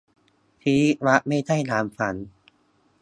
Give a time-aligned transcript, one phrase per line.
[0.63, 2.15] ชีวิตรักไม่ใช่อย่างฝัน